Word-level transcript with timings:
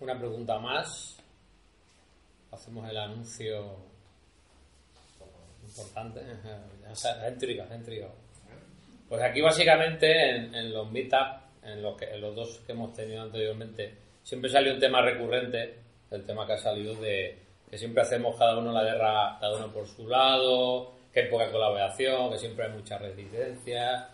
una 0.00 0.18
pregunta 0.18 0.58
más. 0.58 1.16
Hacemos 2.50 2.88
el 2.88 2.96
anuncio 2.96 3.76
importante. 5.64 6.20
Céntrica, 6.94 7.66
céntrica. 7.66 8.08
Pues 9.08 9.22
aquí 9.22 9.40
básicamente 9.40 10.36
en, 10.36 10.72
los 10.72 10.90
meetups, 10.90 11.40
en 11.62 11.82
los, 11.82 11.96
que, 11.96 12.06
en 12.06 12.20
los 12.20 12.34
dos 12.34 12.60
que 12.66 12.72
hemos 12.72 12.94
tenido 12.94 13.22
anteriormente, 13.22 13.94
siempre 14.22 14.50
salió 14.50 14.74
un 14.74 14.80
tema 14.80 15.02
recurrente, 15.02 15.78
el 16.10 16.24
tema 16.24 16.46
que 16.46 16.54
ha 16.54 16.58
salido 16.58 16.94
de 16.96 17.38
que 17.70 17.78
siempre 17.78 18.02
hacemos 18.02 18.36
cada 18.36 18.58
uno 18.58 18.72
la 18.72 18.84
guerra, 18.84 19.36
cada 19.40 19.56
uno 19.56 19.72
por 19.72 19.86
su 19.86 20.08
lado, 20.08 20.92
que 21.12 21.20
hay 21.20 21.30
poca 21.30 21.50
colaboración, 21.50 22.30
que 22.30 22.38
siempre 22.38 22.66
hay 22.66 22.72
mucha 22.72 22.98
resistencia. 22.98 24.08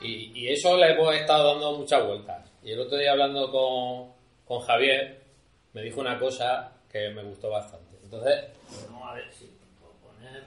Y, 0.00 0.32
y 0.34 0.48
eso 0.48 0.76
le 0.76 0.92
hemos 0.92 1.14
estado 1.14 1.52
dando 1.52 1.78
muchas 1.78 2.06
vueltas. 2.06 2.50
Y 2.62 2.72
el 2.72 2.80
otro 2.80 2.96
día 2.98 3.12
hablando 3.12 3.50
con, 3.50 4.15
con 4.46 4.60
Javier, 4.60 5.22
me 5.72 5.82
dijo 5.82 6.00
una 6.00 6.18
cosa 6.18 6.72
que 6.90 7.10
me 7.10 7.22
gustó 7.22 7.50
bastante. 7.50 7.96
Entonces, 8.02 8.44
vamos 8.88 9.10
a 9.10 9.14
ver 9.14 9.32
si 9.32 9.50
puedo 9.80 9.92
poner. 9.94 10.44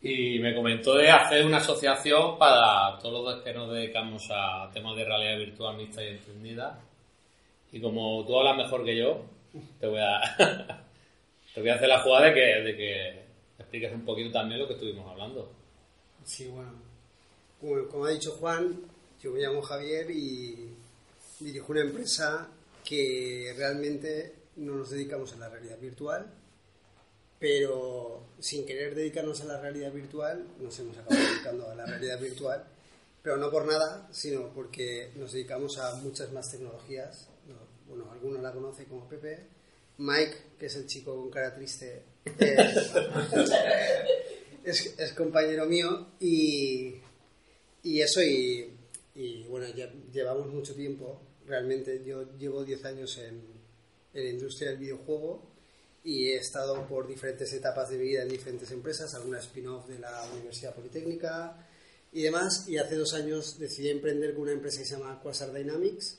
Y 0.00 0.38
me 0.38 0.54
comentó 0.54 0.94
de 0.94 1.10
hacer 1.10 1.44
una 1.44 1.58
asociación 1.58 2.38
para 2.38 2.98
todos 2.98 3.24
los 3.24 3.42
que 3.42 3.52
nos 3.52 3.70
dedicamos 3.72 4.28
a 4.30 4.70
temas 4.72 4.96
de 4.96 5.04
realidad 5.04 5.38
virtual 5.38 5.76
mixta 5.76 6.02
y 6.04 6.08
entendida. 6.08 6.80
Y 7.72 7.80
como 7.80 8.24
tú 8.24 8.38
hablas 8.38 8.56
mejor 8.56 8.84
que 8.84 8.96
yo, 8.96 9.24
te 9.80 9.86
voy 9.88 10.00
a, 10.00 10.20
te 11.54 11.60
voy 11.60 11.70
a 11.70 11.74
hacer 11.74 11.88
la 11.88 12.00
jugada 12.00 12.26
de 12.26 12.34
que, 12.34 12.40
de 12.40 12.76
que 12.76 13.24
expliques 13.58 13.92
un 13.92 14.04
poquito 14.04 14.30
también 14.30 14.60
lo 14.60 14.68
que 14.68 14.74
estuvimos 14.74 15.10
hablando. 15.10 15.50
Sí, 16.24 16.48
bueno. 16.48 16.72
como 17.90 18.04
ha 18.04 18.10
dicho 18.10 18.32
Juan, 18.32 18.80
yo 19.22 19.32
me 19.32 19.40
llamo 19.40 19.60
Javier 19.60 20.10
y 20.10 20.70
dirijo 21.40 21.72
una 21.72 21.82
empresa 21.82 22.48
que 22.84 23.52
realmente 23.56 24.34
no 24.56 24.76
nos 24.76 24.90
dedicamos 24.90 25.32
a 25.34 25.36
la 25.36 25.48
realidad 25.48 25.78
virtual, 25.78 26.26
pero 27.38 28.26
sin 28.38 28.64
querer 28.66 28.94
dedicarnos 28.94 29.40
a 29.42 29.44
la 29.44 29.60
realidad 29.60 29.92
virtual, 29.92 30.46
nos 30.60 30.78
hemos 30.78 30.96
acabado 30.96 31.22
dedicando 31.22 31.70
a 31.70 31.74
la 31.74 31.86
realidad 31.86 32.18
virtual, 32.18 32.64
pero 33.22 33.36
no 33.36 33.50
por 33.50 33.66
nada, 33.66 34.08
sino 34.10 34.48
porque 34.54 35.10
nos 35.16 35.32
dedicamos 35.32 35.76
a 35.78 35.96
muchas 35.96 36.32
más 36.32 36.50
tecnologías. 36.50 37.28
Bueno, 37.86 38.10
alguno 38.10 38.40
la 38.40 38.52
conoce 38.52 38.84
como 38.84 39.08
Pepe. 39.08 39.46
Mike, 39.98 40.36
que 40.58 40.66
es 40.66 40.76
el 40.76 40.86
chico 40.86 41.14
con 41.14 41.30
cara 41.30 41.54
triste, 41.54 42.04
es, 44.64 44.94
es, 44.98 45.12
compañero 45.12 45.66
mío 45.66 46.06
y, 46.18 46.94
y 47.82 48.00
eso 48.00 48.22
y 48.22 48.79
y 49.14 49.44
bueno, 49.44 49.66
ya 49.74 49.92
llevamos 50.12 50.48
mucho 50.48 50.74
tiempo, 50.74 51.20
realmente 51.46 52.02
yo 52.04 52.36
llevo 52.38 52.64
10 52.64 52.84
años 52.84 53.18
en, 53.18 53.42
en 54.14 54.24
la 54.24 54.30
industria 54.30 54.70
del 54.70 54.78
videojuego 54.78 55.50
y 56.02 56.28
he 56.28 56.36
estado 56.36 56.86
por 56.86 57.06
diferentes 57.06 57.52
etapas 57.52 57.90
de 57.90 57.98
vida 57.98 58.22
en 58.22 58.28
diferentes 58.28 58.70
empresas, 58.70 59.14
alguna 59.14 59.38
spin-off 59.38 59.88
de 59.88 59.98
la 59.98 60.24
Universidad 60.32 60.74
Politécnica 60.74 61.66
y 62.12 62.22
demás, 62.22 62.66
y 62.68 62.78
hace 62.78 62.96
dos 62.96 63.14
años 63.14 63.58
decidí 63.58 63.90
emprender 63.90 64.34
con 64.34 64.42
una 64.44 64.52
empresa 64.52 64.78
que 64.78 64.84
se 64.84 64.96
llama 64.96 65.20
Quasar 65.22 65.52
Dynamics, 65.52 66.18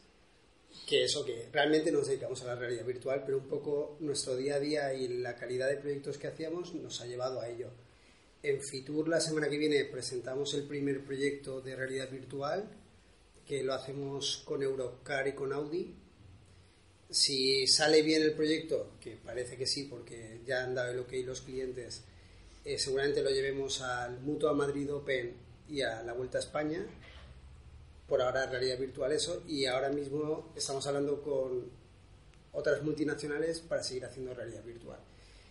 que 0.87 1.03
eso 1.03 1.25
que 1.25 1.49
realmente 1.51 1.91
nos 1.91 2.07
dedicamos 2.07 2.41
a 2.43 2.45
la 2.45 2.55
realidad 2.55 2.85
virtual, 2.85 3.23
pero 3.25 3.39
un 3.39 3.47
poco 3.47 3.97
nuestro 3.99 4.35
día 4.35 4.55
a 4.55 4.59
día 4.59 4.93
y 4.93 5.07
la 5.07 5.35
calidad 5.35 5.67
de 5.67 5.77
proyectos 5.77 6.17
que 6.17 6.27
hacíamos 6.27 6.73
nos 6.75 7.01
ha 7.01 7.07
llevado 7.07 7.41
a 7.41 7.49
ello. 7.49 7.71
En 8.43 8.61
Fitur 8.61 9.07
la 9.07 9.19
semana 9.19 9.49
que 9.49 9.57
viene 9.57 9.83
presentamos 9.85 10.53
el 10.53 10.63
primer 10.63 11.03
proyecto 11.03 11.61
de 11.61 11.75
realidad 11.75 12.09
virtual 12.09 12.69
que 13.47 13.63
lo 13.63 13.73
hacemos 13.73 14.43
con 14.45 14.63
Eurocar 14.63 15.27
y 15.27 15.33
con 15.33 15.53
Audi. 15.53 15.93
Si 17.09 17.67
sale 17.67 18.01
bien 18.01 18.21
el 18.21 18.33
proyecto, 18.33 18.91
que 19.01 19.17
parece 19.17 19.57
que 19.57 19.65
sí, 19.65 19.83
porque 19.83 20.41
ya 20.45 20.63
han 20.63 20.73
dado 20.73 20.91
el 20.91 20.99
ok 20.99 21.11
los 21.25 21.41
clientes, 21.41 22.03
eh, 22.63 22.77
seguramente 22.77 23.21
lo 23.21 23.29
llevemos 23.29 23.81
al 23.81 24.19
Mutua 24.21 24.53
Madrid 24.53 24.93
Open 24.93 25.35
y 25.67 25.81
a 25.81 26.03
la 26.03 26.13
Vuelta 26.13 26.37
a 26.37 26.41
España. 26.41 26.85
Por 28.07 28.21
ahora 28.21 28.45
realidad 28.45 28.77
virtual 28.77 29.11
eso. 29.11 29.43
Y 29.47 29.65
ahora 29.65 29.89
mismo 29.89 30.53
estamos 30.55 30.85
hablando 30.87 31.21
con 31.21 31.69
otras 32.53 32.83
multinacionales 32.83 33.59
para 33.59 33.83
seguir 33.83 34.05
haciendo 34.05 34.33
realidad 34.33 34.63
virtual. 34.63 34.99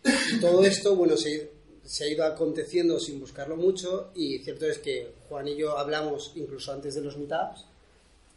Y 0.04 0.40
todo 0.40 0.64
esto, 0.64 0.96
bueno, 0.96 1.16
se, 1.16 1.50
se 1.84 2.04
ha 2.04 2.08
ido 2.08 2.24
aconteciendo 2.24 2.98
sin 3.00 3.20
buscarlo 3.20 3.56
mucho 3.56 4.10
y 4.14 4.38
cierto 4.38 4.66
es 4.66 4.78
que 4.78 5.14
Juan 5.28 5.48
y 5.48 5.56
yo 5.56 5.76
hablamos 5.78 6.32
incluso 6.36 6.72
antes 6.72 6.94
de 6.94 7.00
los 7.00 7.16
meetups 7.16 7.66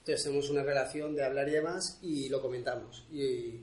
tenemos 0.03 0.49
una 0.49 0.63
relación 0.63 1.15
de 1.15 1.23
hablar 1.23 1.47
y 1.49 1.51
demás 1.51 1.99
y 2.01 2.29
lo 2.29 2.41
comentamos. 2.41 3.05
Y, 3.11 3.61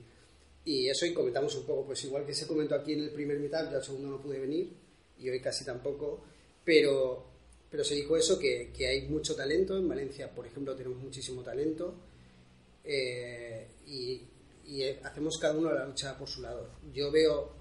y, 0.65 0.89
eso 0.89 1.05
y 1.05 1.13
comentamos 1.13 1.55
un 1.55 1.65
poco, 1.65 1.85
pues 1.85 2.03
igual 2.03 2.25
que 2.25 2.33
se 2.33 2.47
comentó 2.47 2.75
aquí 2.75 2.93
en 2.93 3.01
el 3.01 3.11
primer 3.11 3.39
mitad, 3.39 3.69
ya 3.69 3.77
el 3.77 3.83
segundo 3.83 4.09
no 4.09 4.21
pude 4.21 4.39
venir 4.39 4.73
y 5.19 5.29
hoy 5.29 5.39
casi 5.39 5.63
tampoco, 5.63 6.23
pero, 6.63 7.25
pero 7.69 7.83
se 7.83 7.95
dijo 7.95 8.17
eso, 8.17 8.39
que, 8.39 8.71
que 8.75 8.87
hay 8.87 9.07
mucho 9.07 9.35
talento. 9.35 9.77
En 9.77 9.87
Valencia, 9.87 10.33
por 10.33 10.47
ejemplo, 10.47 10.75
tenemos 10.75 10.99
muchísimo 10.99 11.43
talento 11.43 11.95
eh, 12.83 13.67
y 13.85 14.27
hacemos 15.03 15.37
cada 15.37 15.57
uno 15.57 15.71
la 15.73 15.85
lucha 15.85 16.17
por 16.17 16.29
su 16.29 16.41
lado. 16.41 16.69
Yo 16.93 17.11
veo, 17.11 17.51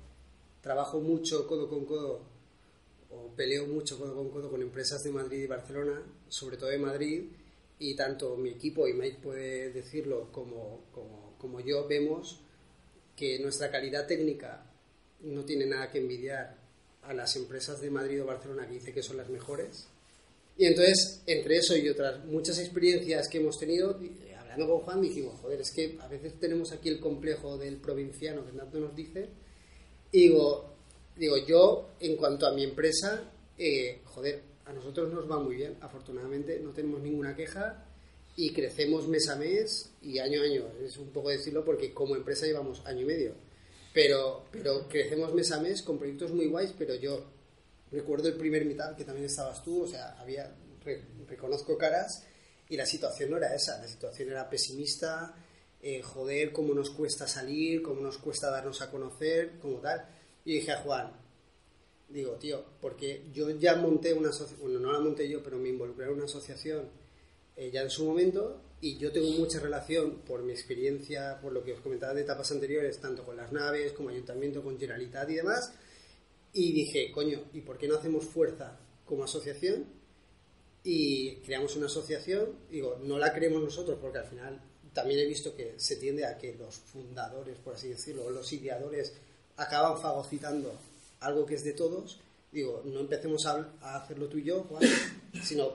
trabajo 0.60 1.00
mucho 1.00 1.46
codo 1.46 1.68
con 1.68 1.84
codo 1.84 2.22
o 3.10 3.34
peleo 3.34 3.66
mucho 3.66 3.98
codo 3.98 4.14
con 4.14 4.30
codo 4.30 4.50
con 4.50 4.62
empresas 4.62 5.02
de 5.02 5.10
Madrid 5.10 5.42
y 5.42 5.46
Barcelona, 5.46 6.02
sobre 6.28 6.56
todo 6.56 6.70
de 6.70 6.78
Madrid, 6.78 7.24
y 7.80 7.94
tanto 7.96 8.36
mi 8.36 8.50
equipo, 8.50 8.86
y 8.86 8.92
Mike 8.92 9.18
puede 9.22 9.72
decirlo, 9.72 10.30
como, 10.30 10.84
como, 10.92 11.34
como, 11.38 11.60
yo, 11.60 11.88
vemos 11.88 12.42
que 13.16 13.38
nuestra 13.38 13.70
calidad 13.70 14.06
técnica 14.06 14.70
no 15.20 15.46
tiene 15.46 15.64
nada 15.64 15.90
que 15.90 15.98
envidiar 15.98 16.58
a 17.02 17.14
las 17.14 17.34
empresas 17.36 17.80
de 17.80 17.90
Madrid 17.90 18.22
o 18.22 18.26
Barcelona 18.26 18.66
que 18.66 18.74
dice 18.74 18.92
que 18.92 19.02
son 19.02 19.16
las 19.16 19.30
mejores. 19.30 19.88
Y 20.58 20.66
entonces, 20.66 21.22
entre 21.26 21.56
eso 21.56 21.74
y 21.74 21.88
otras 21.88 22.22
muchas 22.26 22.58
experiencias 22.58 23.28
que 23.28 23.38
hemos 23.38 23.58
tenido, 23.58 23.98
hablando 24.38 24.68
con 24.68 24.80
Juan, 24.84 25.00
dijimos, 25.00 25.40
joder, 25.40 25.62
es 25.62 25.70
que 25.70 25.96
a 26.02 26.08
veces 26.08 26.38
tenemos 26.38 26.72
aquí 26.72 26.90
el 26.90 27.00
complejo 27.00 27.56
del 27.56 27.78
provinciano 27.78 28.44
que 28.44 28.52
tanto 28.52 28.78
nos 28.78 28.94
dice. 28.94 29.30
Y 30.12 30.28
digo, 30.28 30.74
digo 31.16 31.38
yo, 31.46 31.92
en 31.98 32.16
cuanto 32.16 32.46
a 32.46 32.52
mi 32.52 32.62
empresa, 32.62 33.32
eh, 33.56 34.02
joder, 34.04 34.49
a 34.70 34.72
nosotros 34.72 35.12
nos 35.12 35.28
va 35.28 35.38
muy 35.38 35.56
bien, 35.56 35.76
afortunadamente, 35.80 36.60
no 36.60 36.70
tenemos 36.70 37.00
ninguna 37.00 37.34
queja 37.34 37.84
y 38.36 38.52
crecemos 38.52 39.08
mes 39.08 39.28
a 39.28 39.36
mes 39.36 39.92
y 40.00 40.20
año 40.20 40.40
a 40.40 40.44
año. 40.44 40.64
Es 40.80 40.96
un 40.96 41.10
poco 41.10 41.30
decirlo 41.30 41.64
porque 41.64 41.92
como 41.92 42.14
empresa 42.14 42.46
llevamos 42.46 42.86
año 42.86 43.00
y 43.00 43.04
medio, 43.04 43.34
pero, 43.92 44.44
pero 44.52 44.88
crecemos 44.88 45.34
mes 45.34 45.50
a 45.50 45.60
mes 45.60 45.82
con 45.82 45.98
proyectos 45.98 46.32
muy 46.32 46.46
guays, 46.46 46.72
pero 46.78 46.94
yo 46.94 47.24
recuerdo 47.90 48.28
el 48.28 48.34
primer 48.34 48.64
mitad 48.64 48.96
que 48.96 49.04
también 49.04 49.26
estabas 49.26 49.62
tú, 49.64 49.82
o 49.82 49.88
sea, 49.88 50.16
había, 50.20 50.54
reconozco 51.28 51.76
caras 51.76 52.24
y 52.68 52.76
la 52.76 52.86
situación 52.86 53.30
no 53.30 53.38
era 53.38 53.52
esa, 53.52 53.78
la 53.78 53.88
situación 53.88 54.30
era 54.30 54.48
pesimista, 54.48 55.34
eh, 55.82 56.00
joder, 56.02 56.52
cómo 56.52 56.74
nos 56.74 56.90
cuesta 56.90 57.26
salir, 57.26 57.82
cómo 57.82 58.00
nos 58.02 58.18
cuesta 58.18 58.50
darnos 58.50 58.80
a 58.82 58.90
conocer, 58.90 59.58
como 59.58 59.78
tal. 59.78 60.06
Y 60.44 60.54
dije 60.54 60.72
a 60.72 60.82
Juan, 60.82 61.12
digo, 62.12 62.32
tío, 62.32 62.64
porque 62.80 63.24
yo 63.32 63.50
ya 63.50 63.76
monté 63.76 64.12
una 64.12 64.30
asociación, 64.30 64.60
bueno, 64.60 64.80
no 64.80 64.92
la 64.92 65.00
monté 65.00 65.28
yo, 65.28 65.42
pero 65.42 65.58
me 65.58 65.68
involucré 65.68 66.06
en 66.06 66.12
una 66.12 66.24
asociación 66.24 66.88
eh, 67.56 67.70
ya 67.70 67.82
en 67.82 67.90
su 67.90 68.04
momento 68.04 68.60
y 68.80 68.96
yo 68.96 69.12
tengo 69.12 69.30
mucha 69.32 69.60
relación 69.60 70.20
por 70.26 70.42
mi 70.42 70.52
experiencia, 70.52 71.38
por 71.40 71.52
lo 71.52 71.62
que 71.62 71.72
os 71.72 71.80
comentaba 71.80 72.14
de 72.14 72.22
etapas 72.22 72.50
anteriores, 72.50 72.98
tanto 72.98 73.24
con 73.24 73.36
las 73.36 73.52
naves 73.52 73.92
como 73.92 74.08
ayuntamiento, 74.08 74.62
con 74.62 74.78
Generalitat 74.78 75.28
y 75.30 75.34
demás, 75.34 75.72
y 76.52 76.72
dije, 76.72 77.12
coño, 77.12 77.44
¿y 77.52 77.60
por 77.60 77.78
qué 77.78 77.86
no 77.86 77.96
hacemos 77.96 78.24
fuerza 78.24 78.78
como 79.04 79.24
asociación? 79.24 79.84
Y 80.82 81.36
creamos 81.42 81.76
una 81.76 81.86
asociación, 81.86 82.56
digo, 82.70 82.98
no 83.02 83.18
la 83.18 83.32
creemos 83.34 83.62
nosotros 83.62 83.98
porque 84.00 84.18
al 84.18 84.26
final 84.26 84.62
también 84.94 85.20
he 85.20 85.26
visto 85.26 85.54
que 85.54 85.74
se 85.76 85.96
tiende 85.96 86.24
a 86.24 86.38
que 86.38 86.54
los 86.54 86.74
fundadores, 86.74 87.58
por 87.58 87.74
así 87.74 87.88
decirlo, 87.88 88.30
los 88.30 88.50
ideadores 88.52 89.12
acaban 89.56 90.00
fagocitando 90.00 90.72
algo 91.20 91.46
que 91.46 91.54
es 91.54 91.64
de 91.64 91.72
todos, 91.72 92.20
digo, 92.52 92.82
no 92.84 93.00
empecemos 93.00 93.46
a, 93.46 93.96
hacerlo 93.96 94.28
tú 94.28 94.38
y 94.38 94.44
yo, 94.44 94.64
Juan, 94.64 94.82
sino 95.42 95.74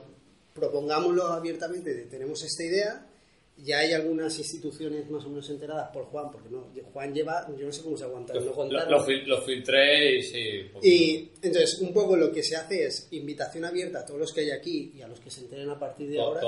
propongámoslo 0.54 1.26
abiertamente, 1.26 1.94
tenemos 2.10 2.42
esta 2.42 2.64
idea, 2.64 3.06
ya 3.58 3.78
hay 3.78 3.92
algunas 3.92 4.38
instituciones 4.38 5.08
más 5.10 5.24
o 5.24 5.28
menos 5.30 5.48
enteradas 5.48 5.88
por 5.90 6.04
Juan, 6.06 6.30
porque 6.30 6.50
no, 6.50 6.68
Juan 6.92 7.14
lleva, 7.14 7.46
yo 7.58 7.66
no 7.66 7.72
sé 7.72 7.82
cómo 7.82 7.96
se 7.96 8.04
aguanta. 8.04 8.34
Lo, 8.34 8.42
lo, 8.42 9.42
filtré 9.42 10.18
y 10.18 10.22
sí. 10.22 10.70
Y 10.82 11.30
entonces, 11.40 11.78
un 11.80 11.92
poco 11.94 12.16
lo 12.16 12.30
que 12.30 12.42
se 12.42 12.56
hace 12.56 12.84
es 12.84 13.08
invitación 13.12 13.64
abierta 13.64 14.00
a 14.00 14.06
todos 14.06 14.20
los 14.20 14.32
que 14.34 14.42
hay 14.42 14.50
aquí 14.50 14.92
y 14.94 15.00
a 15.00 15.08
los 15.08 15.20
que 15.20 15.30
se 15.30 15.40
enteren 15.40 15.70
a 15.70 15.78
partir 15.78 16.10
de 16.10 16.20
ahora, 16.20 16.42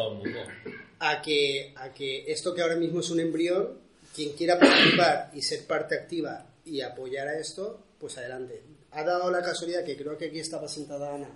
a 0.98 1.22
que, 1.22 1.72
a 1.76 1.94
que 1.94 2.30
esto 2.30 2.54
que 2.54 2.60
ahora 2.60 2.76
mismo 2.76 3.00
es 3.00 3.08
un 3.08 3.20
embrión, 3.20 3.78
quien 4.14 4.32
quiera 4.32 4.58
participar 4.58 5.30
y 5.34 5.40
ser 5.40 5.66
parte 5.66 5.94
activa 5.94 6.46
y 6.66 6.82
apoyar 6.82 7.28
a 7.28 7.38
esto, 7.38 7.84
pues 7.98 8.18
adelante 8.18 8.60
ha 8.92 9.04
dado 9.04 9.30
la 9.30 9.42
casualidad 9.42 9.84
que 9.84 9.96
creo 9.96 10.16
que 10.16 10.26
aquí 10.26 10.38
estaba 10.38 10.68
sentada 10.68 11.14
Ana 11.14 11.30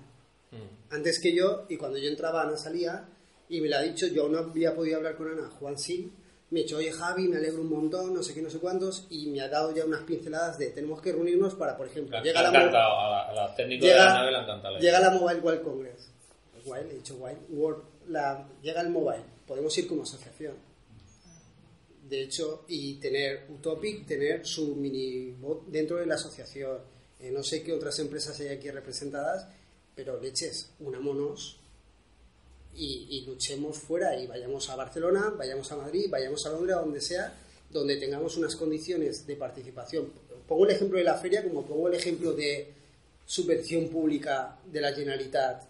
mm. 0.51 0.95
antes 0.95 1.21
que 1.21 1.35
yo 1.35 1.67
y 1.69 1.77
cuando 1.77 1.99
yo 1.99 2.09
entraba 2.09 2.43
Ana 2.43 2.57
salía 2.57 3.09
Y 3.49 3.61
me 3.61 3.69
lo 3.69 3.77
ha 3.77 3.83
dicho, 3.83 4.07
yo 4.07 4.29
no 4.29 4.39
había 4.39 4.75
podido 4.75 4.97
hablar 4.97 5.17
con 5.17 5.29
Ana, 5.31 5.51
Juan 5.59 5.79
sí, 5.79 6.11
me 6.51 6.61
ha 6.61 6.63
dicho, 6.63 6.79
oye 6.79 6.91
Javi, 6.91 7.29
me 7.29 7.37
alegro 7.37 7.61
un 7.61 7.71
montón, 7.71 8.15
no 8.15 8.23
sé 8.23 8.33
qué, 8.33 8.41
no 8.41 8.49
sé 8.49 8.59
cuántos, 8.59 9.07
y 9.11 9.27
me 9.27 9.41
ha 9.43 9.49
dado 9.49 9.75
ya 9.75 9.85
unas 9.85 10.03
pinceladas 10.03 10.59
de 10.59 10.69
tenemos 10.71 11.03
que 11.03 11.13
reunirnos 11.13 11.55
para, 11.55 11.77
por 11.77 11.87
ejemplo, 11.87 12.19
Le 12.19 12.25
llega 12.25 12.43
la, 12.43 12.51
la, 12.51 13.33
la 13.35 13.57
llega, 13.57 14.31
la 14.31 14.31
la 14.31 14.79
llega 14.79 15.01
la 15.01 15.11
Mobile 15.11 15.41
World 15.41 15.63
Congress. 15.63 16.11
Wild, 16.65 16.93
he 16.93 16.95
dicho 16.95 17.17
Wild 17.17 17.39
World, 17.51 17.83
la, 18.09 18.49
llega 18.63 18.81
el 18.81 18.91
mobile, 18.91 19.25
podemos 19.47 19.77
ir 19.79 19.89
como 19.89 20.03
asociación. 20.03 20.55
De 22.09 22.23
hecho, 22.23 22.65
y 22.69 22.95
tener 22.95 23.47
Utopic, 23.49 24.07
tener 24.07 24.47
su 24.47 24.77
mini 24.77 25.35
dentro 25.69 25.97
de 25.97 26.07
la 26.07 26.17
asociación. 26.17 26.79
Eh, 27.23 27.31
no 27.31 27.43
sé 27.43 27.63
qué 27.63 27.73
otras 27.73 27.99
empresas 28.01 28.39
hay 28.41 28.49
aquí 28.49 28.71
representadas, 28.71 29.47
pero 29.95 30.21
leches, 30.21 30.71
unámonos 30.81 31.61
y, 32.75 33.07
y 33.11 33.25
luchemos 33.27 33.79
fuera 33.79 34.19
y 34.19 34.27
vayamos 34.27 34.69
a 34.69 34.77
Barcelona, 34.77 35.33
vayamos 35.37 35.71
a 35.71 35.77
Madrid, 35.77 36.07
vayamos 36.11 36.45
a 36.47 36.51
Londres, 36.51 36.77
a 36.77 36.81
donde 36.81 37.01
sea, 37.01 37.35
donde 37.71 37.97
tengamos 37.97 38.37
unas 38.37 38.57
condiciones 38.57 39.27
de 39.27 39.37
participación. 39.37 40.13
Pongo 40.49 40.67
el 40.67 40.73
ejemplo 40.73 40.99
de 40.99 41.05
la 41.05 41.17
feria 41.17 41.43
como 41.45 41.65
pongo 41.65 41.89
el 41.89 41.95
ejemplo 41.95 42.33
de 42.33 42.73
subvención 43.25 43.89
pública 43.89 44.59
de 44.71 44.81
la 44.81 44.93
Generalitat 44.93 45.63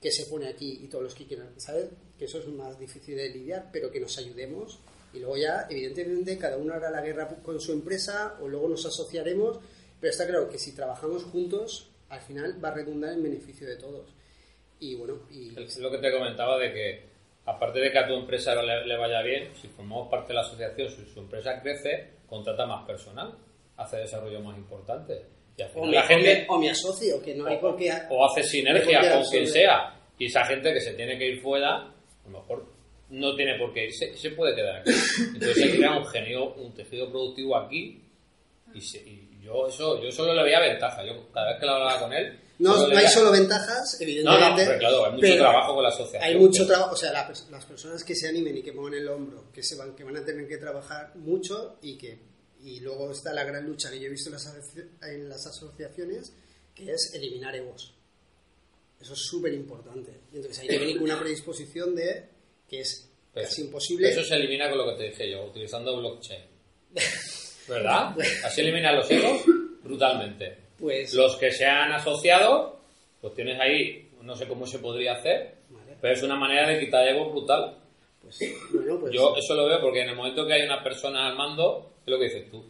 que 0.00 0.10
se 0.10 0.24
pone 0.26 0.48
aquí 0.48 0.80
y 0.82 0.88
todos 0.88 1.04
los 1.04 1.14
que 1.14 1.26
quieran, 1.26 1.52
¿sabes? 1.58 1.86
Que 2.18 2.24
eso 2.24 2.38
es 2.38 2.48
más 2.48 2.78
difícil 2.78 3.16
de 3.16 3.28
lidiar, 3.28 3.68
pero 3.70 3.90
que 3.90 4.00
nos 4.00 4.16
ayudemos 4.18 4.78
y 5.16 5.18
luego 5.18 5.36
ya, 5.36 5.66
evidentemente, 5.70 6.36
cada 6.36 6.58
uno 6.58 6.74
hará 6.74 6.90
la 6.90 7.00
guerra 7.00 7.28
con 7.42 7.58
su 7.58 7.72
empresa 7.72 8.36
o 8.42 8.48
luego 8.48 8.68
nos 8.68 8.84
asociaremos, 8.84 9.58
pero 10.00 10.10
está 10.10 10.26
claro 10.26 10.48
que 10.48 10.58
si 10.58 10.74
trabajamos 10.74 11.24
juntos, 11.24 11.90
al 12.08 12.20
final 12.20 12.62
va 12.64 12.68
a 12.68 12.74
redundar 12.74 13.12
en 13.14 13.22
beneficio 13.22 13.66
de 13.66 13.76
todos. 13.76 14.14
Y 14.78 14.94
bueno, 14.94 15.20
y 15.30 15.58
Es 15.60 15.78
lo 15.78 15.90
que 15.90 15.98
te 15.98 16.12
comentaba 16.12 16.58
de 16.58 16.72
que, 16.72 17.04
aparte 17.46 17.80
de 17.80 17.90
que 17.90 17.98
a 17.98 18.06
tu 18.06 18.14
empresa 18.14 18.54
le, 18.62 18.86
le 18.86 18.96
vaya 18.96 19.22
bien, 19.22 19.54
si 19.60 19.68
formamos 19.68 20.08
parte 20.08 20.28
de 20.28 20.34
la 20.34 20.40
asociación, 20.42 20.88
si 20.90 21.04
su 21.06 21.20
empresa 21.20 21.60
crece, 21.62 22.10
contrata 22.26 22.66
más 22.66 22.86
personal, 22.86 23.34
hace 23.76 23.96
desarrollo 23.98 24.40
más 24.40 24.56
importante. 24.58 25.24
Y 25.56 25.62
al 25.62 25.68
o 25.70 25.72
final 25.72 25.90
la 25.92 26.02
gente, 26.02 26.46
o 26.48 26.58
me 26.58 26.70
asocio, 26.70 27.22
que 27.22 27.34
no 27.34 27.46
hay 27.46 27.56
por 27.56 27.76
qué... 27.76 27.90
o 28.10 28.26
hace 28.26 28.42
sinergia 28.42 29.00
con 29.12 29.24
quien 29.30 29.46
sea. 29.48 29.94
Y 30.18 30.26
esa 30.26 30.44
gente 30.44 30.72
que 30.72 30.80
se 30.80 30.92
tiene 30.94 31.16
que 31.18 31.26
ir 31.28 31.40
fuera, 31.40 31.76
a 31.76 31.94
lo 32.28 32.30
mejor 32.40 32.66
no 33.08 33.34
tiene 33.36 33.56
por 33.58 33.72
qué 33.72 33.84
irse, 33.86 34.14
se 34.16 34.30
puede 34.32 34.54
quedar 34.54 34.76
aquí. 34.80 34.90
Entonces 35.34 35.54
se 35.56 35.76
crea 35.76 35.96
un, 35.96 36.04
genio, 36.06 36.54
un 36.54 36.74
tejido 36.74 37.08
productivo 37.10 37.56
aquí. 37.56 38.02
Y, 38.74 38.80
se- 38.82 38.98
y 38.98 39.25
yo 39.46 39.66
eso 39.68 40.02
yo 40.02 40.10
solo 40.12 40.34
le 40.34 40.42
veía 40.42 40.60
ventaja. 40.60 41.04
Yo 41.04 41.30
cada 41.32 41.52
vez 41.52 41.60
que 41.60 41.66
lo 41.66 41.72
hablaba 41.72 42.00
con 42.00 42.12
él. 42.12 42.40
No, 42.58 42.88
no 42.88 42.96
hay 42.96 43.06
solo 43.08 43.30
ventajas, 43.32 43.98
No, 44.00 44.06
no, 44.06 44.10
evidentemente. 44.10 44.64
pero 44.66 44.78
claro, 44.78 45.04
hay 45.04 45.10
mucho 45.12 45.20
pero 45.20 45.36
trabajo 45.36 45.74
con 45.74 45.82
la 45.82 45.88
asociación. 45.90 46.22
Hay 46.22 46.34
mucho 46.36 46.62
que- 46.62 46.68
trabajo, 46.68 46.92
o 46.92 46.96
sea, 46.96 47.12
la 47.12 47.32
las 47.50 47.64
personas 47.66 48.02
que 48.04 48.14
se 48.14 48.28
animen 48.28 48.56
y 48.56 48.62
que 48.62 48.72
pongan 48.72 48.94
el 48.94 49.08
hombro, 49.08 49.52
que 49.52 49.62
se 49.62 49.76
van, 49.76 49.94
que 49.94 50.04
van 50.04 50.16
a 50.16 50.24
tener 50.24 50.48
que 50.48 50.56
trabajar 50.56 51.14
mucho 51.16 51.78
y 51.82 51.96
que 51.98 52.18
y 52.64 52.80
luego 52.80 53.12
está 53.12 53.32
la 53.32 53.44
gran 53.44 53.64
lucha 53.66 53.90
que 53.90 54.00
yo 54.00 54.06
he 54.06 54.10
visto 54.10 54.28
en 54.30 54.34
las, 54.34 54.46
en 55.02 55.28
las 55.28 55.46
asociaciones, 55.46 56.32
que 56.74 56.90
es 56.90 57.12
eliminar 57.14 57.54
egos. 57.54 57.94
Eso 59.00 59.12
es 59.12 59.20
súper 59.20 59.52
importante. 59.52 60.18
Entonces 60.32 60.58
hay 60.60 60.68
que 60.68 60.78
venir 60.78 60.96
con 60.96 61.04
una 61.04 61.20
predisposición 61.20 61.94
de 61.94 62.28
que 62.68 62.80
es 62.80 63.08
Pues, 63.34 63.48
casi 63.48 63.60
imposible. 63.62 64.08
Eso 64.08 64.24
se 64.24 64.34
elimina 64.34 64.68
con 64.70 64.78
lo 64.78 64.86
que 64.86 64.96
te 64.96 65.02
dije 65.10 65.30
yo, 65.30 65.44
utilizando 65.44 65.96
blockchain. 65.98 66.42
¿Verdad? 67.68 68.14
Así 68.44 68.60
eliminan 68.60 68.96
los 68.96 69.10
egos 69.10 69.42
brutalmente. 69.82 70.58
Pues 70.78 71.14
Los 71.14 71.36
que 71.36 71.50
se 71.50 71.64
han 71.64 71.92
asociado, 71.92 72.80
pues 73.20 73.34
tienes 73.34 73.58
ahí, 73.60 74.10
no 74.22 74.36
sé 74.36 74.46
cómo 74.46 74.66
se 74.66 74.78
podría 74.78 75.14
hacer, 75.14 75.54
Vale. 75.70 75.96
pero 76.00 76.14
es 76.14 76.22
una 76.22 76.36
manera 76.36 76.68
de 76.68 76.78
quitar 76.80 77.06
ego 77.08 77.30
brutal. 77.30 77.78
pues, 78.22 78.38
bueno, 78.72 79.00
pues 79.00 79.12
Yo 79.14 79.34
eso 79.36 79.54
lo 79.54 79.66
veo 79.66 79.80
porque 79.80 80.02
en 80.02 80.10
el 80.10 80.16
momento 80.16 80.46
que 80.46 80.52
hay 80.54 80.62
una 80.62 80.82
persona 80.82 81.28
al 81.28 81.36
mando, 81.36 81.94
es 82.04 82.10
lo 82.10 82.18
que 82.18 82.24
dices 82.24 82.50
tú, 82.50 82.64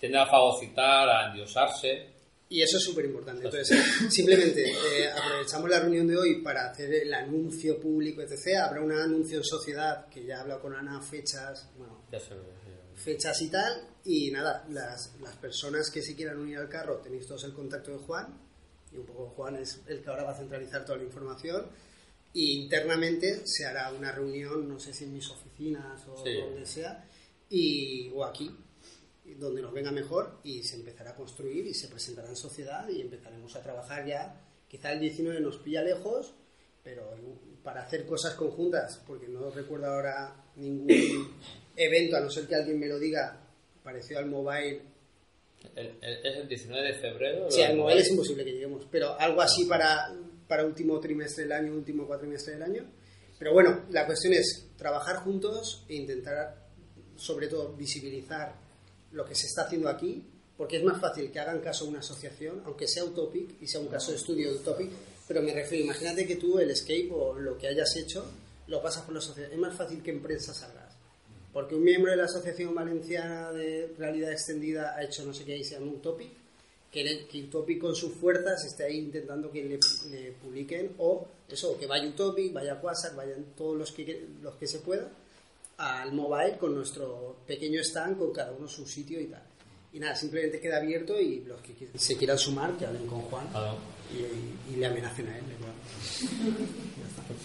tiende 0.00 0.18
a 0.18 0.26
fagocitar, 0.26 1.08
a 1.08 1.28
endiosarse. 1.28 2.14
Y 2.48 2.62
eso 2.62 2.76
es 2.76 2.84
súper 2.84 3.06
importante. 3.06 3.44
Entonces, 3.44 3.76
simplemente 4.10 4.62
eh, 4.70 5.08
aprovechamos 5.10 5.68
la 5.68 5.80
reunión 5.80 6.06
de 6.06 6.16
hoy 6.16 6.42
para 6.42 6.70
hacer 6.70 6.92
el 6.94 7.12
anuncio 7.12 7.80
público, 7.80 8.22
etc. 8.22 8.58
Habrá 8.62 8.80
un 8.80 8.92
anuncio 8.92 9.38
en 9.38 9.44
sociedad 9.44 10.06
que 10.08 10.24
ya 10.24 10.36
he 10.36 10.40
hablado 10.40 10.60
con 10.60 10.74
Ana, 10.74 11.00
fechas, 11.02 11.70
bueno, 11.76 12.02
Ya 12.12 12.20
se 12.20 12.34
ve. 12.34 12.40
Fechas 12.94 13.40
y 13.42 13.48
tal. 13.48 13.88
Y 14.04 14.30
nada, 14.30 14.64
las, 14.70 15.14
las 15.20 15.36
personas 15.36 15.90
que 15.90 16.02
se 16.02 16.14
quieran 16.14 16.38
unir 16.38 16.58
al 16.58 16.68
carro, 16.68 16.98
tenéis 16.98 17.26
todos 17.26 17.44
el 17.44 17.52
contacto 17.52 17.90
de 17.92 17.98
Juan. 17.98 18.38
Y 18.92 18.96
un 18.98 19.06
poco 19.06 19.26
Juan 19.36 19.56
es 19.56 19.80
el 19.86 20.02
que 20.02 20.10
ahora 20.10 20.24
va 20.24 20.32
a 20.32 20.36
centralizar 20.38 20.84
toda 20.84 20.98
la 20.98 21.04
información. 21.04 21.66
Y 22.32 22.62
internamente 22.62 23.42
se 23.46 23.64
hará 23.64 23.92
una 23.92 24.10
reunión, 24.12 24.68
no 24.68 24.78
sé 24.80 24.92
si 24.92 25.04
en 25.04 25.14
mis 25.14 25.28
oficinas 25.30 26.06
o 26.08 26.22
Sí. 26.24 26.34
donde 26.40 26.66
sea, 26.66 27.08
y, 27.48 28.10
o 28.12 28.24
aquí, 28.24 28.50
donde 29.38 29.62
nos 29.62 29.72
venga 29.72 29.92
mejor, 29.92 30.40
y 30.42 30.62
se 30.64 30.76
empezará 30.76 31.10
a 31.12 31.14
construir 31.16 31.64
y 31.66 31.74
se 31.74 31.88
presentará 31.88 32.28
en 32.28 32.36
sociedad 32.36 32.88
y 32.88 33.00
empezaremos 33.00 33.54
a 33.56 33.62
trabajar 33.62 34.04
ya. 34.06 34.40
Quizá 34.68 34.92
el 34.92 35.00
19 35.00 35.40
nos 35.40 35.58
pilla 35.58 35.82
lejos, 35.82 36.34
pero 36.84 37.10
para 37.64 37.82
hacer 37.82 38.04
cosas 38.06 38.34
conjuntas, 38.34 39.00
porque 39.06 39.26
no 39.26 39.50
recuerdo 39.50 39.86
ahora 39.86 40.36
ningún 40.56 40.88
evento, 41.76 42.16
a 42.16 42.20
no 42.20 42.30
ser 42.30 42.46
que 42.46 42.54
alguien 42.54 42.78
me 42.78 42.86
lo 42.86 42.98
diga, 42.98 43.40
parecido 43.82 44.20
al 44.20 44.26
mobile. 44.26 44.82
El- 45.74 45.96
el- 46.02 46.26
¿Es 46.26 46.36
el 46.36 46.48
19 46.48 46.86
de 46.88 46.94
febrero? 46.94 47.50
Sí, 47.50 47.62
al 47.62 47.76
mobile 47.76 48.00
es 48.00 48.10
imposible 48.10 48.44
que 48.44 48.52
lleguemos, 48.52 48.86
pero 48.90 49.18
algo 49.18 49.40
así 49.40 49.64
para, 49.64 50.14
para 50.46 50.64
último 50.64 51.00
trimestre 51.00 51.44
del 51.44 51.52
año, 51.52 51.72
último 51.72 52.06
cuatrimestre 52.06 52.52
del 52.54 52.62
año. 52.62 52.84
Pero 53.38 53.52
bueno, 53.54 53.82
la 53.90 54.04
cuestión 54.06 54.34
es 54.34 54.68
trabajar 54.76 55.16
juntos 55.24 55.84
e 55.88 55.94
intentar, 55.96 56.66
sobre 57.16 57.48
todo, 57.48 57.72
visibilizar 57.74 58.54
lo 59.12 59.24
que 59.24 59.34
se 59.34 59.46
está 59.46 59.62
haciendo 59.62 59.88
aquí, 59.88 60.22
porque 60.56 60.76
es 60.76 60.84
más 60.84 61.00
fácil 61.00 61.32
que 61.32 61.40
hagan 61.40 61.60
caso 61.60 61.86
a 61.86 61.88
una 61.88 61.98
asociación, 62.00 62.62
aunque 62.66 62.86
sea 62.86 63.04
Utopic 63.04 63.60
y 63.62 63.66
sea 63.66 63.80
un 63.80 63.88
caso 63.88 64.10
de 64.12 64.18
estudio 64.18 64.50
de 64.52 64.56
Utopic, 64.58 64.90
pero 65.26 65.42
me 65.42 65.52
refiero, 65.54 65.84
imagínate 65.84 66.26
que 66.26 66.36
tú 66.36 66.58
el 66.58 66.70
escape 66.70 67.10
o 67.12 67.34
lo 67.34 67.56
que 67.58 67.68
hayas 67.68 67.94
hecho 67.96 68.24
lo 68.66 68.82
pasas 68.82 69.02
por 69.04 69.12
la 69.14 69.18
asociación. 69.20 69.52
Es 69.52 69.58
más 69.58 69.76
fácil 69.76 70.02
que 70.02 70.10
en 70.10 70.22
prensa 70.22 70.52
salgas. 70.54 70.92
Porque 71.52 71.74
un 71.76 71.84
miembro 71.84 72.10
de 72.10 72.16
la 72.16 72.24
Asociación 72.24 72.74
Valenciana 72.74 73.52
de 73.52 73.94
Realidad 73.98 74.32
Extendida 74.32 74.94
ha 74.96 75.04
hecho 75.04 75.24
no 75.24 75.32
sé 75.32 75.44
qué 75.44 75.56
y 75.56 75.62
se 75.64 75.74
llama 75.74 75.92
Utopic, 75.92 76.30
que, 76.90 77.00
el- 77.02 77.28
que 77.28 77.42
Utopic 77.44 77.80
con 77.80 77.94
sus 77.94 78.12
fuerzas 78.14 78.64
esté 78.64 78.84
ahí 78.84 78.98
intentando 78.98 79.50
que 79.52 79.62
le, 80.10 80.32
publiquen, 80.32 80.94
o 80.98 81.26
eso, 81.48 81.78
que 81.78 81.86
vaya 81.86 82.08
Utopic, 82.08 82.52
vaya 82.52 82.80
Quasar, 82.80 83.14
vayan 83.14 83.44
todos 83.56 83.76
los 83.78 83.92
que, 83.92 84.26
los 84.42 84.54
que 84.56 84.66
se 84.66 84.80
pueda, 84.80 85.08
al 85.76 86.12
mobile 86.12 86.56
con 86.58 86.74
nuestro 86.74 87.36
pequeño 87.46 87.80
stand, 87.82 88.18
con 88.18 88.32
cada 88.32 88.50
uno 88.52 88.66
su 88.66 88.84
sitio 88.86 89.20
y 89.20 89.26
tal. 89.26 89.42
Y 89.94 90.00
nada, 90.00 90.14
simplemente 90.16 90.60
queda 90.60 90.78
abierto 90.78 91.18
y 91.20 91.40
los 91.44 91.60
que 91.62 91.72
se 91.96 92.16
quieran 92.18 92.36
sumar, 92.36 92.72
que 92.76 92.84
hablen 92.84 93.06
con 93.06 93.20
Juan 93.22 93.46
Claro. 93.48 93.76
y, 94.12 94.72
y 94.74 94.76
le 94.76 94.86
amenacen 94.86 95.28
a 95.28 95.38
él. 95.38 95.44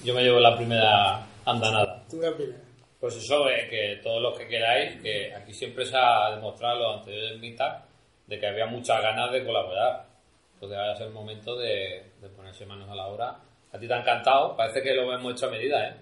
Yo 0.03 0.13
me 0.13 0.23
llevo 0.23 0.39
la 0.39 0.55
primera 0.57 1.25
andanada. 1.45 2.03
Tú 2.09 2.19
la 2.21 2.35
primera. 2.35 2.59
Pues 2.99 3.15
eso, 3.15 3.47
eh, 3.49 3.67
que 3.69 3.99
todos 4.03 4.21
los 4.21 4.37
que 4.37 4.47
queráis, 4.47 5.01
que 5.01 5.33
aquí 5.33 5.53
siempre 5.53 5.85
se 5.85 5.95
ha 5.95 6.35
demostrado 6.35 6.79
los 6.79 6.99
anteriores 6.99 7.39
meetups 7.39 7.83
de 8.27 8.39
que 8.39 8.47
había 8.47 8.65
muchas 8.65 9.01
ganas 9.01 9.31
de 9.31 9.45
colaborar. 9.45 10.05
Entonces 10.55 10.77
ahora 10.77 10.93
es 10.93 11.01
el 11.01 11.11
momento 11.11 11.55
de, 11.55 12.03
de 12.21 12.29
ponerse 12.35 12.65
manos 12.65 12.89
a 12.89 12.95
la 12.95 13.07
obra. 13.07 13.39
A 13.71 13.77
ti 13.79 13.87
te 13.87 13.93
ha 13.93 13.99
encantado, 14.01 14.55
parece 14.57 14.81
que 14.81 14.93
lo 14.95 15.13
hemos 15.13 15.33
hecho 15.33 15.45
a 15.45 15.51
medida, 15.51 15.87
¿eh? 15.87 15.93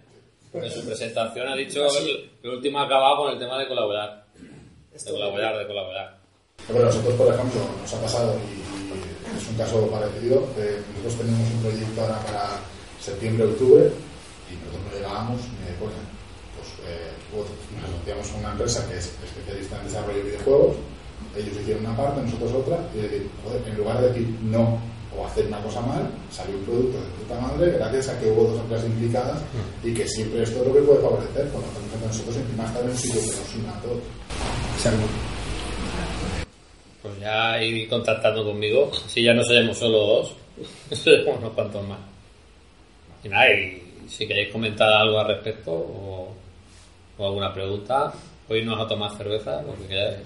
En 0.53 0.71
su 0.71 0.85
presentación 0.85 1.47
ha 1.49 1.55
dicho 1.55 1.85
el, 1.99 2.31
el 2.41 2.49
último 2.49 2.79
ha 2.79 2.85
acabado 2.85 3.17
con 3.17 3.33
el 3.33 3.37
tema 3.39 3.59
de 3.59 3.67
colaborar. 3.67 4.25
De 4.35 5.11
colaborar, 5.11 5.57
de 5.59 5.67
colaborar. 5.67 6.16
Nosotros, 6.67 7.15
por 7.15 7.33
ejemplo, 7.33 7.61
nos 7.81 7.93
ha 7.93 8.01
pasado, 8.01 8.35
y, 8.43 8.59
es 9.37 9.47
un 9.47 9.55
caso 9.55 9.87
parecido, 9.87 10.43
nosotros 10.51 11.15
tenemos 11.15 11.47
un 11.51 11.61
proyecto 11.61 12.01
ahora 12.01 12.19
para 12.25 12.43
septiembre-octubre 12.99 13.91
y 14.51 14.53
nosotros 14.59 14.81
no 14.83 14.91
llegábamos 14.97 15.39
ni 15.47 15.67
de. 15.67 15.73
Pues, 15.79 16.67
eh, 16.83 17.13
nos 17.31 17.83
asociamos 17.87 18.27
con 18.29 18.39
una 18.39 18.51
empresa 18.51 18.87
que 18.87 18.97
es 18.97 19.11
especialista 19.23 19.77
en 19.79 19.87
desarrollo 19.87 20.17
de 20.17 20.23
videojuegos, 20.23 20.75
ellos 21.35 21.55
hicieron 21.61 21.85
una 21.85 21.95
parte, 21.95 22.21
nosotros 22.21 22.51
otra, 22.53 22.79
y 22.93 22.97
decir, 22.97 23.29
joder, 23.43 23.61
en 23.67 23.77
lugar 23.77 24.01
de 24.01 24.07
decir 24.09 24.27
no 24.43 24.79
o 25.17 25.25
hacer 25.25 25.47
una 25.47 25.61
cosa 25.61 25.81
mal, 25.81 26.09
salió 26.31 26.57
un 26.57 26.63
producto 26.63 26.97
de 26.97 27.07
puta 27.17 27.39
madre 27.41 27.71
gracias 27.71 28.09
a 28.09 28.19
que 28.19 28.31
hubo 28.31 28.43
dos 28.43 28.59
empresas 28.59 28.85
implicadas 28.85 29.39
y 29.83 29.93
que 29.93 30.07
siempre 30.07 30.43
esto 30.43 30.61
es 30.61 30.67
lo 30.67 30.73
que 30.73 30.81
puede 30.81 31.01
favorecer 31.01 31.49
cuando 31.49 31.69
nosotros 32.05 32.35
encima 32.35 32.65
estar 32.65 32.83
en 32.83 32.89
un 32.89 32.97
sitio 32.97 33.21
que 33.21 33.27
nos 33.27 33.55
una 33.55 33.77
a 33.77 33.81
todos. 33.81 35.26
Pues 37.07 37.19
ya 37.21 37.63
ir 37.63 37.87
contactando 37.87 38.43
conmigo. 38.43 38.91
Si 39.07 39.23
ya 39.23 39.33
no 39.33 39.41
seremos 39.43 39.77
solo 39.77 39.97
dos, 39.97 40.35
seremos 40.91 41.37
unos 41.39 41.53
cuantos 41.53 41.87
más. 41.87 41.99
Y 43.23 43.29
nada, 43.29 43.49
y 43.49 43.81
si 44.09 44.27
queréis 44.27 44.51
comentar 44.51 44.91
algo 44.91 45.17
al 45.19 45.27
respecto 45.27 45.71
o, 45.71 46.33
o 47.17 47.25
alguna 47.25 47.53
pregunta, 47.53 48.13
o 48.49 48.55
irnos 48.55 48.79
a 48.79 48.87
tomar 48.87 49.15
cerveza, 49.15 49.61
lo 49.61 49.73
que 49.77 49.87
queráis. 49.87 50.17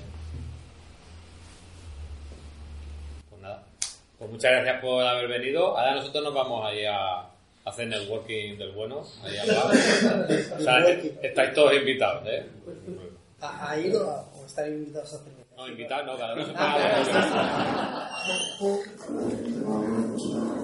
Pues 3.29 3.41
nada. 3.41 3.63
Pues 4.17 4.31
muchas 4.31 4.51
gracias 4.51 4.81
por 4.81 5.03
haber 5.03 5.27
venido. 5.27 5.77
Ahora 5.77 5.95
nosotros 5.95 6.23
nos 6.23 6.33
vamos 6.33 6.65
ahí 6.65 6.83
a, 6.85 7.27
hacer 7.63 7.87
networking 7.87 8.57
del 8.57 8.71
bueno. 8.71 9.03
Ahí. 9.23 9.37
O 10.57 10.59
sea, 10.59 10.79
estáis 11.21 11.53
todos 11.53 11.75
invitados, 11.75 12.27
¿eh? 12.27 12.43
¿Ha, 13.39 13.79
ido 13.79 14.25
o 14.35 14.45
están 14.45 14.67
invitados 14.73 15.13
a 15.13 15.15
hacer? 15.17 15.40
No, 15.61 15.67
invitado 15.67 16.05
no, 16.05 16.17
cada 16.17 16.33
uno. 16.33 16.43